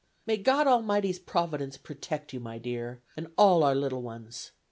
[0.25, 4.49] May God Almighty's providence protect you, my dear, and all our little ones.